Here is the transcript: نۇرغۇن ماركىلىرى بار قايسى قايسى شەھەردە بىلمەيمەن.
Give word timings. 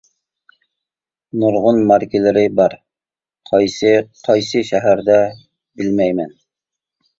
نۇرغۇن 1.43 1.81
ماركىلىرى 1.91 2.43
بار 2.61 2.77
قايسى 3.51 3.93
قايسى 4.25 4.65
شەھەردە 4.73 5.21
بىلمەيمەن. 5.37 6.37